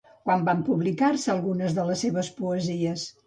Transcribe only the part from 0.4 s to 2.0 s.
van publicar-se algunes de